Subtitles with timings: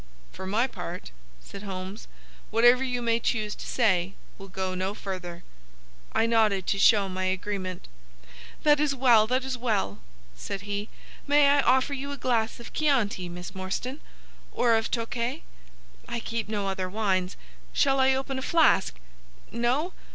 [0.31, 2.07] "For my part," said Holmes,
[2.49, 5.43] "whatever you may choose to say will go no further."
[6.11, 7.87] I nodded to show my agreement.
[8.63, 9.27] "That is well!
[9.27, 9.99] That is well!"
[10.35, 10.89] said he.
[11.27, 13.99] "May I offer you a glass of Chianti, Miss Morstan?
[14.51, 15.43] Or of Tokay?
[16.07, 17.37] I keep no other wines.
[17.71, 18.95] Shall I open a flask?
[19.51, 19.93] No?